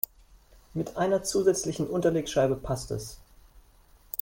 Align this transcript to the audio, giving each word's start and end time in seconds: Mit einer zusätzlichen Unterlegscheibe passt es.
Mit 0.73 0.97
einer 0.97 1.21
zusätzlichen 1.21 1.85
Unterlegscheibe 1.85 2.55
passt 2.55 2.89
es. 2.89 3.19